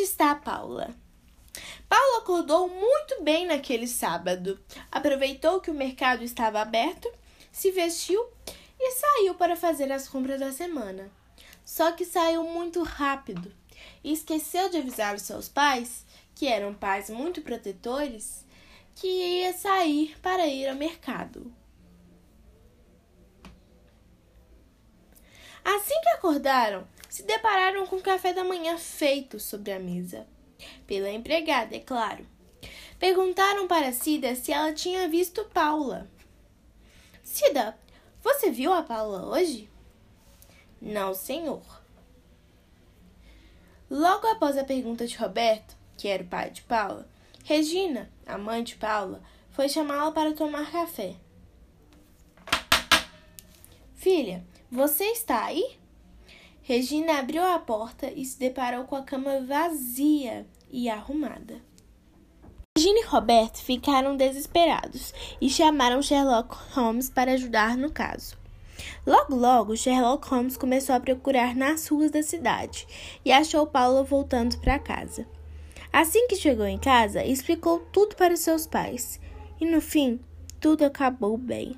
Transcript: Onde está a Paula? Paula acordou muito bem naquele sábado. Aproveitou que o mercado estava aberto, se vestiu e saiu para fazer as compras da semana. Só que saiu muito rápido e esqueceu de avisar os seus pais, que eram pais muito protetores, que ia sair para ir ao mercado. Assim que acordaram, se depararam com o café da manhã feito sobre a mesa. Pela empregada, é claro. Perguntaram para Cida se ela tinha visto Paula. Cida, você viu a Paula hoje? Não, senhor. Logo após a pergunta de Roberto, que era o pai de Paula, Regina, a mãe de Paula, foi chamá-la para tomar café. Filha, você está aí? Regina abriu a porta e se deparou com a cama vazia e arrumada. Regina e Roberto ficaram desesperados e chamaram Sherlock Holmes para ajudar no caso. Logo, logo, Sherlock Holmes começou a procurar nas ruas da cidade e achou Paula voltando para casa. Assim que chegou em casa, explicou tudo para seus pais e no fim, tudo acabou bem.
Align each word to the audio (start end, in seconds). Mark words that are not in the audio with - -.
Onde 0.00 0.08
está 0.08 0.30
a 0.30 0.34
Paula? 0.34 0.96
Paula 1.86 2.18
acordou 2.20 2.70
muito 2.70 3.22
bem 3.22 3.46
naquele 3.46 3.86
sábado. 3.86 4.58
Aproveitou 4.90 5.60
que 5.60 5.70
o 5.70 5.74
mercado 5.74 6.24
estava 6.24 6.58
aberto, 6.58 7.12
se 7.52 7.70
vestiu 7.70 8.26
e 8.78 8.92
saiu 8.92 9.34
para 9.34 9.56
fazer 9.56 9.92
as 9.92 10.08
compras 10.08 10.40
da 10.40 10.52
semana. 10.52 11.10
Só 11.66 11.92
que 11.92 12.06
saiu 12.06 12.44
muito 12.44 12.82
rápido 12.82 13.52
e 14.02 14.10
esqueceu 14.10 14.70
de 14.70 14.78
avisar 14.78 15.14
os 15.14 15.20
seus 15.20 15.50
pais, 15.50 16.06
que 16.34 16.46
eram 16.46 16.72
pais 16.72 17.10
muito 17.10 17.42
protetores, 17.42 18.46
que 18.94 19.06
ia 19.06 19.52
sair 19.52 20.18
para 20.22 20.46
ir 20.46 20.66
ao 20.66 20.76
mercado. 20.76 21.52
Assim 25.62 26.00
que 26.00 26.08
acordaram, 26.08 26.88
se 27.20 27.26
depararam 27.26 27.86
com 27.86 27.96
o 27.96 28.02
café 28.02 28.32
da 28.32 28.42
manhã 28.42 28.78
feito 28.78 29.38
sobre 29.38 29.70
a 29.72 29.78
mesa. 29.78 30.26
Pela 30.86 31.10
empregada, 31.10 31.76
é 31.76 31.80
claro. 31.80 32.26
Perguntaram 32.98 33.68
para 33.68 33.92
Cida 33.92 34.34
se 34.34 34.50
ela 34.50 34.72
tinha 34.72 35.06
visto 35.06 35.44
Paula. 35.52 36.10
Cida, 37.22 37.78
você 38.22 38.50
viu 38.50 38.72
a 38.72 38.82
Paula 38.82 39.26
hoje? 39.26 39.68
Não, 40.80 41.12
senhor. 41.12 41.62
Logo 43.90 44.26
após 44.28 44.56
a 44.56 44.64
pergunta 44.64 45.06
de 45.06 45.16
Roberto, 45.16 45.76
que 45.98 46.08
era 46.08 46.22
o 46.22 46.26
pai 46.26 46.50
de 46.50 46.62
Paula, 46.62 47.06
Regina, 47.44 48.10
a 48.24 48.38
mãe 48.38 48.64
de 48.64 48.76
Paula, 48.76 49.20
foi 49.50 49.68
chamá-la 49.68 50.10
para 50.10 50.32
tomar 50.32 50.72
café. 50.72 51.16
Filha, 53.94 54.42
você 54.70 55.04
está 55.04 55.44
aí? 55.44 55.78
Regina 56.70 57.18
abriu 57.18 57.42
a 57.42 57.58
porta 57.58 58.12
e 58.14 58.24
se 58.24 58.38
deparou 58.38 58.84
com 58.84 58.94
a 58.94 59.02
cama 59.02 59.40
vazia 59.40 60.46
e 60.70 60.88
arrumada. 60.88 61.60
Regina 62.78 63.00
e 63.00 63.06
Roberto 63.06 63.56
ficaram 63.56 64.16
desesperados 64.16 65.12
e 65.40 65.50
chamaram 65.50 66.00
Sherlock 66.00 66.56
Holmes 66.72 67.10
para 67.10 67.32
ajudar 67.32 67.76
no 67.76 67.90
caso. 67.90 68.38
Logo, 69.04 69.34
logo, 69.34 69.76
Sherlock 69.76 70.28
Holmes 70.28 70.56
começou 70.56 70.94
a 70.94 71.00
procurar 71.00 71.56
nas 71.56 71.88
ruas 71.88 72.12
da 72.12 72.22
cidade 72.22 72.86
e 73.24 73.32
achou 73.32 73.66
Paula 73.66 74.04
voltando 74.04 74.56
para 74.60 74.78
casa. 74.78 75.26
Assim 75.92 76.28
que 76.28 76.36
chegou 76.36 76.66
em 76.66 76.78
casa, 76.78 77.24
explicou 77.24 77.80
tudo 77.90 78.14
para 78.14 78.36
seus 78.36 78.64
pais 78.64 79.18
e 79.60 79.66
no 79.66 79.80
fim, 79.80 80.20
tudo 80.60 80.84
acabou 80.84 81.36
bem. 81.36 81.76